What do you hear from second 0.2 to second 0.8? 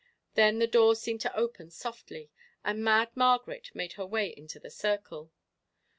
Then the